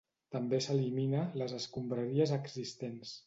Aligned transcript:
També 0.35 0.59
s'elimina 0.67 1.21
les 1.43 1.55
escombraries 1.59 2.35
existents. 2.41 3.15